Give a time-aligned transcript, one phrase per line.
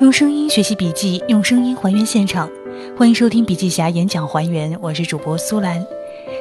[0.00, 2.48] 用声音学习笔记，用声音还原现场。
[2.96, 5.86] 欢迎收听笔记侠演讲还原，我是主播苏兰。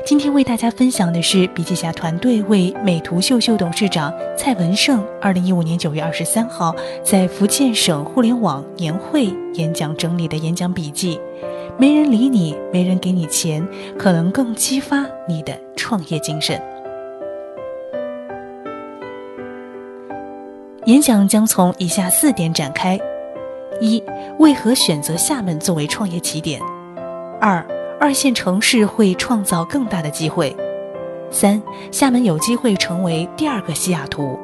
[0.05, 9.25] 今天为大家分享的是笔记侠团队为美图秀秀董事长蔡文胜二零一五年九月二十三号在福建省互联网年会
[9.55, 11.19] 演讲整理的演讲笔记。
[11.77, 13.67] 没人理你，没人给你钱，
[13.97, 16.57] 可能更激发你的创业精神。
[20.85, 22.97] 演讲将从以下四点展开。
[23.79, 24.03] 一、
[24.37, 26.61] 为何选择厦门作为创业起点？
[27.39, 27.65] 二、
[27.99, 30.55] 二线城市会创造更大的机会。
[31.31, 31.61] 三、
[31.91, 34.37] 厦门有机会成为第二个西雅图。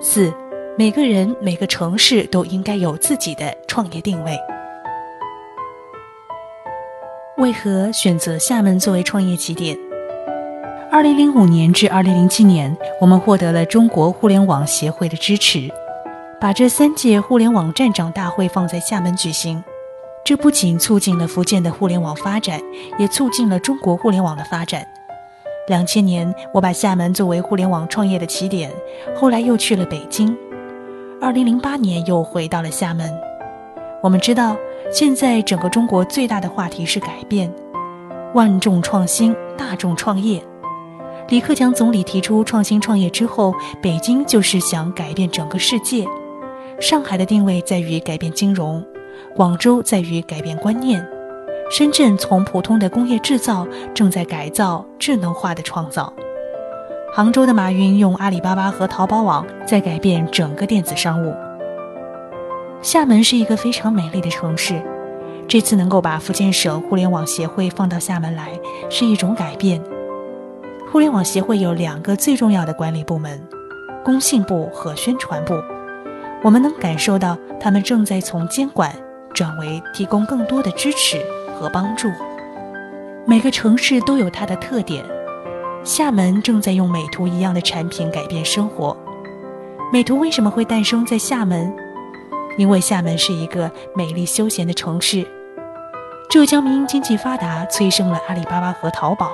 [0.00, 0.32] 四、
[0.76, 4.36] 每个人、每个城市都应该有自己的创业定位。
[7.38, 9.78] 为何选择厦门作为创业起点？
[10.90, 15.70] 二零零五年至二零零七年，我们获得了中国互联网协会的支持。
[16.46, 19.60] 把这三届互联网站长大会放在厦门举行，
[20.24, 22.60] 这不仅促进了福建的互联网发展，
[23.00, 24.86] 也促进了中国互联网的发展。
[25.66, 28.70] 两千年，我把厦门作为互联网创业的起点，
[29.16, 30.38] 后来又去了北京。
[31.20, 33.12] 二零零八年又回到了厦门。
[34.00, 34.56] 我们知道，
[34.92, 37.52] 现在整个中国最大的话题是改变，
[38.34, 40.40] 万众创新，大众创业。
[41.26, 46.06] 李克强总理提出创新创业之后，北京就是想改变整个世界。
[46.78, 48.84] 上海的定位在于改变金融，
[49.34, 51.04] 广州在于改变观念，
[51.70, 56.12] 深圳从普通的工业制造正在改造智能化的创造，
[57.14, 61.34] 杭州的马云用阿里巴巴和淘宝网在改变整个电子商务。
[62.82, 64.80] 厦门是一个非常美丽的城市，
[65.48, 68.50] 这次能够把福建省互联网协会放到厦门来，
[68.90, 69.82] 是一种改变。
[70.92, 73.42] 互联网协会有两个最重要的管理部门：
[74.04, 75.54] 工信部和宣传部。
[76.46, 78.94] 我们能感受到，他们正在从监管
[79.34, 81.20] 转为提供更多的支持
[81.58, 82.08] 和帮助。
[83.26, 85.04] 每个城市都有它的特点，
[85.82, 88.96] 厦门正在用美图一样的产品改变生活。
[89.92, 91.74] 美图为什么会诞生在厦门？
[92.56, 95.26] 因为厦门是一个美丽休闲的城市。
[96.30, 99.32] 浙江民营经济发达，催生了阿里巴巴和淘宝，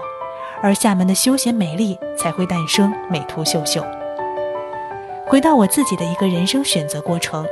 [0.62, 3.84] 而厦门的休闲美丽才会诞生美图秀秀。
[5.27, 7.47] 回到我自己的一个人生选择过程，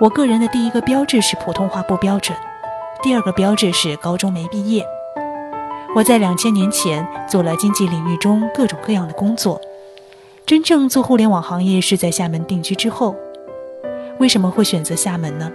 [0.00, 2.36] 我个人的第一个标志是普通话不标准，
[3.02, 4.84] 第二个标志是高中没毕业。
[5.94, 9.60] 我在两千年前做了经济领域中各种各样的工作，
[10.44, 13.14] 真正做互联网行业是在厦门定居之后。
[14.18, 15.50] 为什么会选择厦门呢？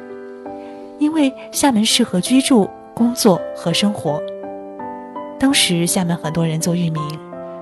[1.00, 4.22] 因为厦门适合居住、工作和生活。
[5.38, 7.02] 当时厦门很多人做域名。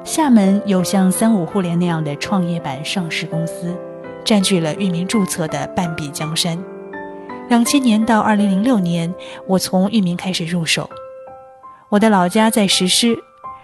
[0.03, 3.73] 厦门有像三五互联那样的创业板上市公司，
[4.25, 6.61] 占据了域名注册的半壁江山。
[7.47, 9.13] 两千年到二零零六年，
[9.47, 10.89] 我从域名开始入手。
[11.87, 13.17] 我的老家在石狮，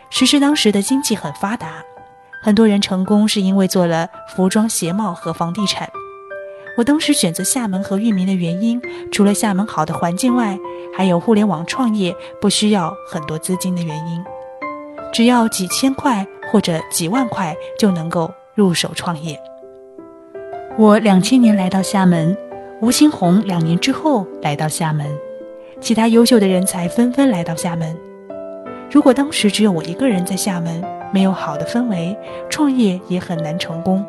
[0.09, 1.83] 石狮当时的经济很发达，
[2.41, 5.89] 很多人成功是因为做了服装、鞋帽和房地产。
[6.77, 10.57] 我当时选择厦门和域名的原因，除了厦门好的环境外，
[10.95, 14.23] 还有互联网创业不需要很多资金的原因。
[15.11, 19.39] 只要几千块或者几万块就能够入手创业。
[20.77, 22.35] 我两千年来到厦门，
[22.81, 25.05] 吴新红两年之后来到厦门，
[25.81, 27.95] 其他优秀的人才纷纷来到厦门。
[28.89, 32.17] 如果当时只有我一个人在厦门，没有好的氛围，
[32.49, 34.05] 创业也很难成功。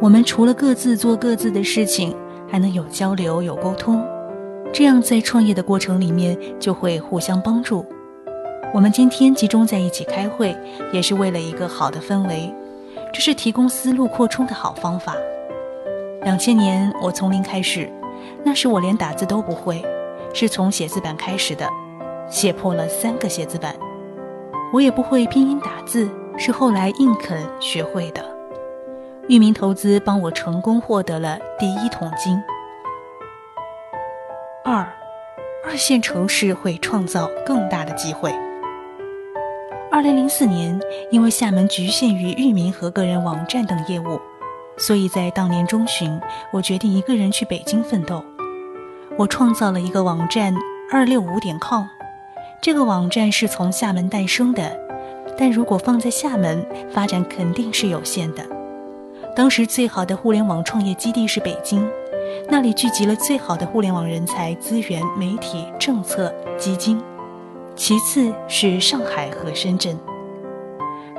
[0.00, 2.14] 我们除了各自做各自的事情，
[2.48, 4.06] 还能有交流、有沟通，
[4.72, 7.84] 这样在创业的过程里面就会互相帮助。
[8.74, 10.56] 我们今天集中在一起开会，
[10.92, 12.54] 也是为了一个好的氛围，
[13.12, 15.16] 这是提供思路扩充的好方法。
[16.22, 17.90] 两千年我从零开始，
[18.44, 19.82] 那时我连打字都不会，
[20.34, 21.66] 是从写字板开始的，
[22.28, 23.74] 写破了三个写字板。
[24.72, 28.22] 我也不会拼音打字，是后来硬啃学会的。
[29.28, 32.38] 域名投资帮我成功获得了第一桶金。
[34.64, 34.86] 二，
[35.64, 38.30] 二线城市会创造更大的机会。
[39.90, 40.78] 二零零四年，
[41.10, 44.20] 因为厦门局限于域名和个人网站等业务，
[44.76, 46.20] 所以在当年中旬，
[46.52, 48.22] 我决定一个人去北京奋斗。
[49.16, 50.54] 我创造了一个网站
[50.92, 51.84] 二六五点 com，
[52.60, 54.78] 这个网站是从厦门诞生的，
[55.38, 58.44] 但如果放在厦门发展肯定是有限的。
[59.34, 61.88] 当时最好的互联网创业基地是北京，
[62.50, 67.00] 那里聚集了最好的互联网人才、资源、媒体、政策、基金。
[67.78, 69.96] 其次是上海和深圳。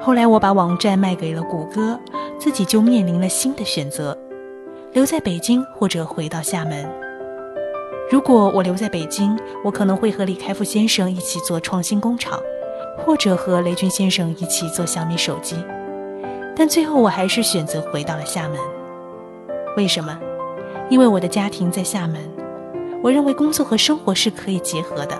[0.02, 1.98] 后来我把网站卖给了谷歌，
[2.38, 4.16] 自己就面临了新的选择：
[4.92, 6.86] 留在北京或者回到厦门。
[8.12, 12.38] 如果我留在北京，我可能会和李开复先生一起做创新工厂，
[12.98, 15.56] 或者和雷军先生一起做小米手机。
[16.58, 18.60] 但最后，我还是选择回到了厦门。
[19.78, 20.20] 为什么？
[20.90, 22.20] 因为我的家庭在厦门，
[23.02, 25.18] 我认为工作和生活是可以结合的。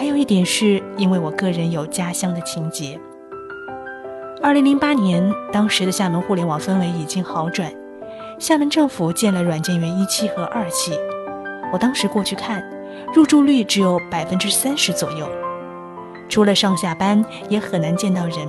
[0.00, 2.98] 还有一点是因为我个人有家乡的情结。
[4.42, 7.70] 二零零八年，当时的厦门互联网氛围已经好转，
[8.38, 10.98] 厦门政府建了软件园一期和二期。
[11.70, 12.64] 我当时过去看，
[13.14, 15.28] 入住率只有百分之三十左右，
[16.30, 18.48] 除了上下班，也很难见到人。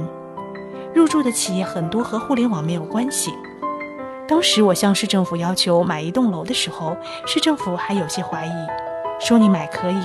[0.94, 3.30] 入住的企业很多和互联网没有关系。
[4.26, 6.96] 当时我向市政府要求买一栋楼的时候，
[7.26, 8.52] 市政府还有些怀疑，
[9.20, 10.00] 说你买可以，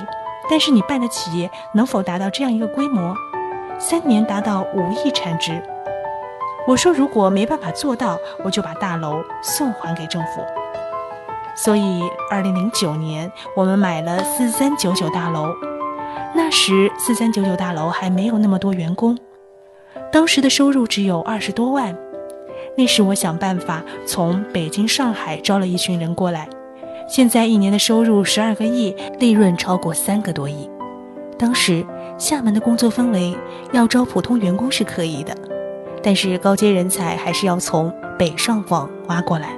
[0.48, 3.14] 但是你办的企业能否达到这样一个规模，
[3.78, 5.62] 三年达到五亿产值？
[6.66, 10.44] 我说如果没办法做到，我就把大楼送还给政府。
[11.54, 15.54] 所以，二零零九年我们买了四三九九大楼，
[16.34, 19.16] 那时四三九九大楼还没有那么多员工。
[20.12, 21.96] 当时的收入只有二十多万，
[22.76, 26.48] 那时我想办法从北京、上海招了一群人过来，
[27.08, 30.68] 现在一年的收入十二个亿，利润超过三个多亿。
[31.38, 31.86] 当时
[32.18, 33.36] 厦门的工作氛围，
[33.72, 35.36] 要招普通员工是可以的，
[36.02, 39.50] 但是高阶人才还是要从北上广挖过来。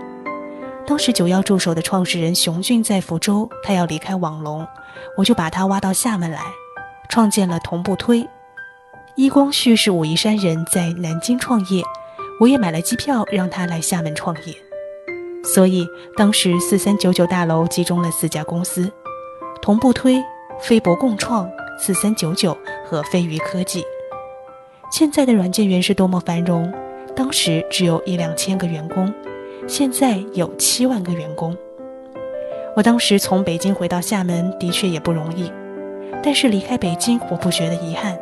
[0.86, 4.66] 当时九幺助手的创始人熊俊在福州，他要离开网龙，
[5.16, 6.40] 我就把他挖到厦门来，
[7.08, 8.28] 创建了同步推。
[9.14, 11.82] 伊光旭是武夷山人，在南京创业，
[12.40, 14.54] 我也买了机票让他来厦门创业。
[15.42, 15.86] 所以
[16.16, 18.90] 当时四三九九大楼集中了四家公司：
[19.62, 20.22] 同步推、
[20.60, 21.48] 飞博共创、
[21.78, 22.56] 四三九九
[22.86, 23.84] 和飞鱼科技。
[24.90, 26.72] 现在的软件园是多么繁荣，
[27.14, 29.12] 当时只有一两千个员工，
[29.66, 31.56] 现在有七万个员工。
[32.76, 35.52] 我当时从北京回到厦门的确也不容易，
[36.22, 38.18] 但是离开北京我不觉得遗憾。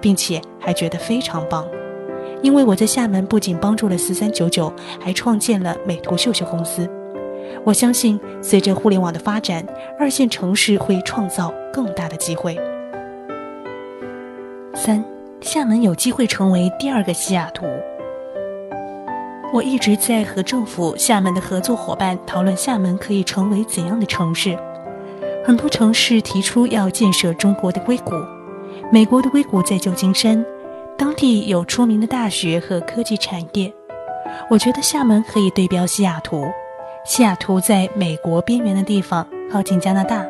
[0.00, 1.66] 并且还觉得非常棒，
[2.44, 4.70] 因为我在厦门不仅帮助了四三九九，
[5.00, 6.86] 还创建了美图秀秀公司。
[7.64, 9.66] 我相信，随着互联网的发展，
[9.98, 12.60] 二线城市会创造更大的机会。
[14.74, 15.02] 三，
[15.40, 17.64] 厦门有机会成为第二个西雅图。
[19.50, 24.54] 我一直在和政府、厦门的合作伙伴讨论，厦门可以成为怎样的城市。
[25.46, 28.12] 很多城市提出要建设中国的硅谷。
[28.92, 30.44] 美国的硅谷在旧金山，
[30.96, 33.72] 当地有出名的大学和科技产业。
[34.48, 36.46] 我觉得厦门可以对标西雅图。
[37.04, 40.24] 西雅图在美国边缘的地方，靠近加拿大，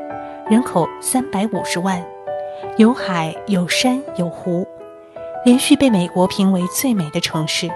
[0.49, 2.05] 人口三百五十万，
[2.77, 4.67] 有海有山有湖，
[5.45, 7.71] 连续被美国评为最美的城市。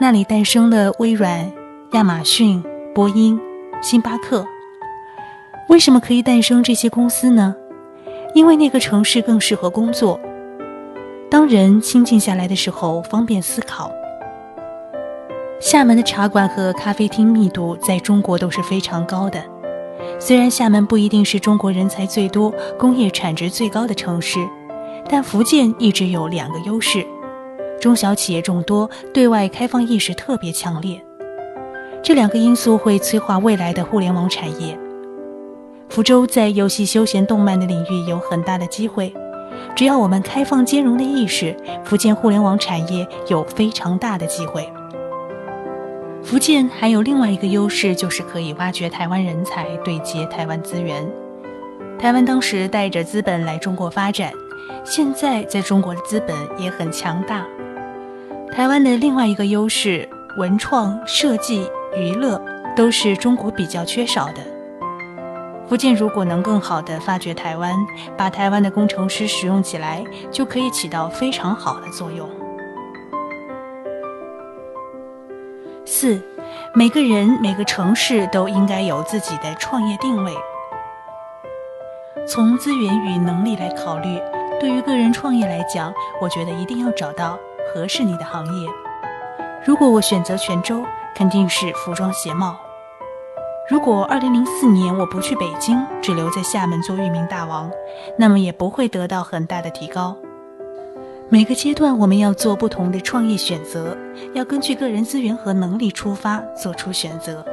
[0.00, 1.52] 那里诞生了微软、
[1.92, 2.64] 亚马逊、
[2.94, 3.38] 波音、
[3.82, 4.46] 星巴克。
[5.68, 7.54] 为什么可以诞生这些公司呢？
[8.34, 10.18] 因为那个城市更适合工作。
[11.30, 13.92] 当人清静下来的时候，方便思考。
[15.60, 19.42] 厦门的茶馆和咖啡厅密度在中国都是非常高的。
[20.18, 24.38] 虽然厦门不一定是中国人才最多、工业产值最高的城市，
[25.08, 27.04] 但福建一直有两个优势：
[27.78, 30.98] 中小企业众多，对外开放意识特别强烈。
[32.02, 34.78] 这两个因素会催化未来的互联网产业。
[35.90, 39.12] 福州在游戏、休闲、动漫的领域有很大的机会，
[39.74, 44.68] 只要我们开放兼容的意识，福建互联网产业有非常大的机会。
[46.22, 51.06] 福建还有另外一个优势，就是可以挖掘台湾人才，对接台湾资源。
[51.98, 54.32] 台湾当时带着资本来中国发展，
[54.84, 57.46] 现在在中国的资本也很强大。
[58.52, 62.40] 台湾的另外一个优势，文创、设计、娱乐，
[62.76, 64.57] 都是中国比较缺少的。
[65.68, 67.76] 福建如果能更好的发掘台湾，
[68.16, 72.26] 把台湾的工程师使用起来，就可以起到非常好的作用。
[75.84, 76.18] 四，
[76.74, 80.32] 每个人每个城市都应该有自己的创业定位。
[82.26, 84.18] 从资源与能力来考虑，
[84.58, 87.38] 对于个人创业来讲，我觉得一定要找到
[87.74, 88.70] 合适你的行业。
[89.66, 90.82] 如果我选择泉州，
[91.14, 92.56] 肯定是服装鞋帽。
[93.70, 97.70] 如果二零零四年我不去北京，只留在厦门做域名大王，
[98.16, 100.16] 那么也不会得到很大的提高。
[101.28, 103.94] 每个阶段我们要做不同的创业选择，
[104.32, 107.44] 要根据个人资源和能力出发做出选择。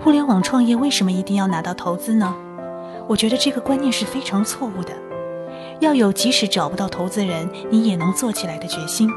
[0.00, 2.34] 互联网创业为什么一定要拿到投资呢？
[3.06, 4.92] 我觉得这个观念是非常错误的。
[5.78, 9.08] 要有即使找不到投资人，你也能做起来的决心。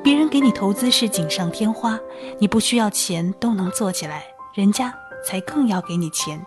[0.00, 1.98] 别人给你投资是锦上添花，
[2.38, 4.26] 你不需要钱都能做起来。
[4.52, 4.92] 人家
[5.24, 6.44] 才更要给你钱。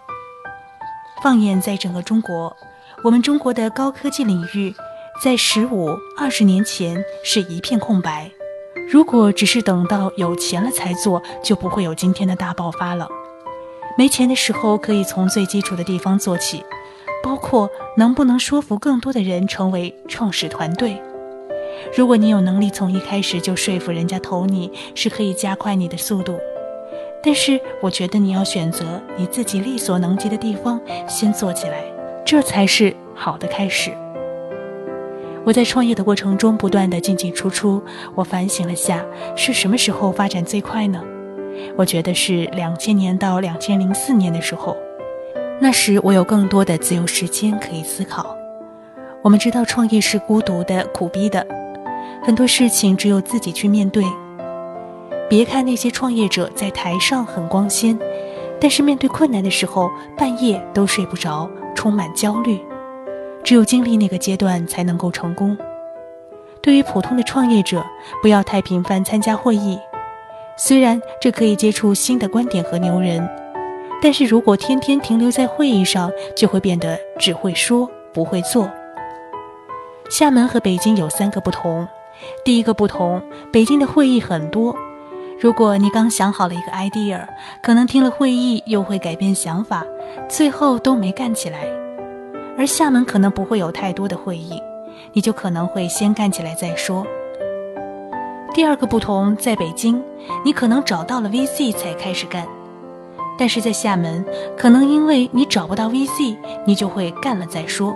[1.24, 2.56] 放眼在整个中国，
[3.02, 4.76] 我们中国的高科技领域，
[5.24, 8.30] 在十五、二十年前是一片空白。
[8.92, 13.08] 如果只是等到有钱了才做，就不会有今天的大爆发了。
[13.98, 16.66] 没钱的时候，可以从最基础的地方做起，
[17.24, 21.02] 包括能不能说服更多的人成为创始团队。
[21.96, 26.38] 如果你有能力从一开始就说服人家投你，是可以加快你的速度。
[27.26, 31.82] 但是，我觉得你要选择你自己力所能及的地方先做起来，
[32.26, 33.92] 这才是好的开始。
[35.46, 37.82] 我在创业的过程中不断的进进出出，
[38.14, 39.04] 我反省了下，
[39.36, 41.02] 是什么时候发展最快呢？
[41.78, 44.76] 我觉得是两千年到两千零四年的时候，
[45.62, 48.36] 那时我有更多的自由时间可以思考。
[49.22, 51.46] 我们知道创业是孤独的、苦逼的，
[52.22, 54.04] 很多事情只有自己去面对。
[55.34, 57.98] 别看那些创业者在台上很光鲜，
[58.62, 62.64] 但是面对困难的时候，半夜都睡不着，充满焦虑。
[63.44, 65.58] 只有经历那个阶段，才能够成功。
[66.62, 67.84] 对于普通的创业者，
[68.22, 69.76] 不要太频繁参加会议。
[70.56, 73.28] 虽然这可以接触新的观点和牛人，
[74.04, 78.70] 但是如果天天停留在会议上，就会变得只会说不会做。
[80.12, 81.88] 厦门和北京有三个不同。
[82.46, 83.20] 第一个不同，
[83.52, 84.76] 北京的会议很多，
[85.44, 87.20] 如果你刚想好了一个 idea，
[87.62, 89.86] 可能听了会议又会改变想法，
[90.30, 91.68] 最后都没干起来。
[92.58, 94.58] 而厦门可能不会有太多的会议，
[95.12, 97.06] 你就可能会先干起来再说。
[98.54, 100.02] 第二个不同，在北京，
[100.46, 102.46] 你可能找到了 VC 才开始干；
[103.38, 104.24] 但是在厦门，
[104.58, 107.94] 可能因为你找不到 VC，你就会干了再说。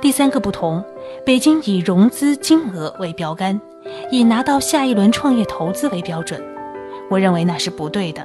[0.00, 0.82] 第三个不同，
[1.24, 3.60] 北京以融资金额为标杆，
[4.10, 6.42] 以拿到下一轮创业投资为标准，
[7.10, 8.24] 我认为那是不对的。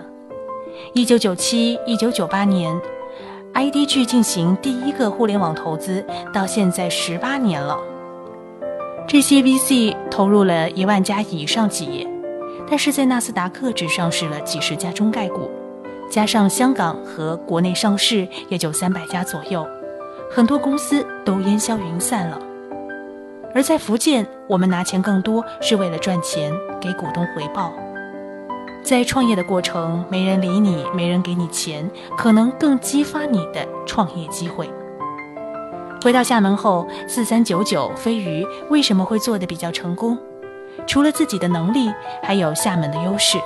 [0.94, 2.74] 一九九七、一九九八年
[3.54, 7.78] ，IDG 进行第一个互联网投资，到现在十八年了。
[9.08, 12.08] 这些 VC 投入了一万家以上企业，
[12.70, 15.50] 但是在纳斯达克只上市了几十家中概股，
[16.10, 19.66] 加上香港和国内上市也就三百家左右，
[20.32, 22.40] 很多公司都烟消云散了。
[23.54, 26.52] 而在福建，我们拿钱更多是为了赚钱，
[26.82, 27.72] 给股东回报。
[28.84, 31.88] 在创业的过程，没人理你，没人给你钱，
[32.18, 34.68] 可能更激发你的创业机会。
[36.02, 40.18] 回到厦门后，四三九九飞鱼为什么会做的比较成功？
[40.88, 43.38] 除了自己的能力，还有厦门的优势。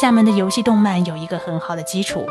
[0.00, 2.26] 厦门的游戏动漫有一个很好的基础，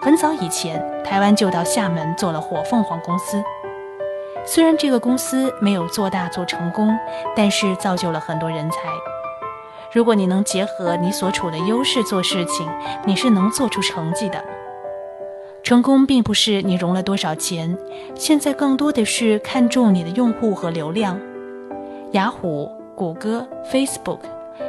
[0.00, 3.40] 很早以前台湾就到厦门做了火凤凰公司。
[4.44, 6.96] 虽然这个公司没有做大做成功，
[7.36, 8.76] 但是造就了很多人才。
[9.92, 12.68] 如果你能结合你所处的优势做事情，
[13.06, 14.42] 你是能做出成绩的。
[15.62, 17.78] 成功并不是你融了多少钱，
[18.16, 21.20] 现在更多的是看重你的用户和流量。
[22.12, 24.18] 雅虎、谷歌、Facebook，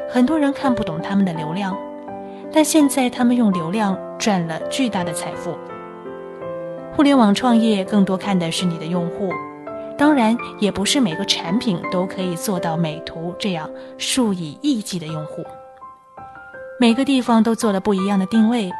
[0.08, 1.76] 很多人看不懂他们的流量，
[2.52, 5.58] 但现在他们用流量赚了巨大的财富。
[6.96, 9.32] 互联网创业更多看的是你的用户，
[9.98, 15.44] 当然也不是每个产品都可以做到美图这样数以亿计的用户。
[16.80, 18.72] 每个地方都做了不一样的定位，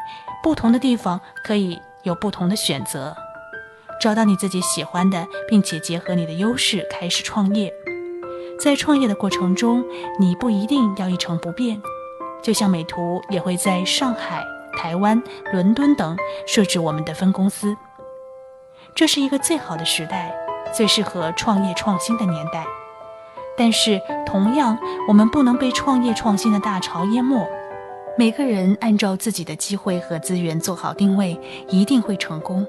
[0.42, 1.78] 不同的地方可以。
[2.04, 3.16] 有不同的选择，
[3.98, 7.72] 找到你自己喜欢的，并且结合你的优势开始创业。
[8.60, 9.82] 在创业的过程中，
[10.20, 11.80] 你不一定要一成不变。
[12.42, 14.44] 就像美图也会在上海、
[14.76, 16.14] 台湾、伦敦等
[16.46, 17.74] 设置我们的分公司。
[18.94, 20.30] 这是一个最好的时代，
[20.74, 22.64] 最适合创业创新的年代。
[23.56, 24.76] 但是，同样，
[25.06, 27.46] 我们不能被创业创新的大潮淹没。
[28.18, 32.66] 每个人按照自己的机会和资源做好定位，一定会成功。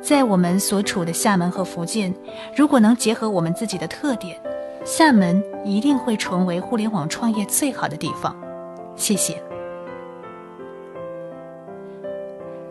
[0.00, 2.14] 在我们所处的厦门和福建，
[2.54, 4.40] 如果能结合我们自己的特点，
[4.84, 8.34] 厦门一定会成为互联网创业最好的地方。
[8.94, 9.42] 谢谢。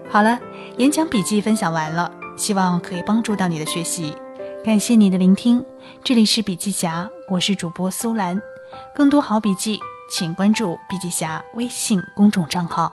[0.09, 0.39] 好了，
[0.77, 4.15] 演讲笔记分享完了，希望可以帮助到你的学习。
[4.65, 5.63] 感谢你的聆听，
[6.03, 8.41] 这里是笔记侠，我是主播苏兰，
[8.95, 9.79] 更多好笔记。
[10.09, 12.91] 请关注笔记侠微信公众账号。